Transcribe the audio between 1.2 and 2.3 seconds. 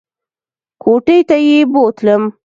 ته یې بوتلم!